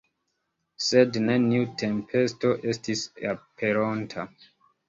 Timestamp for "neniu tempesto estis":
1.25-3.05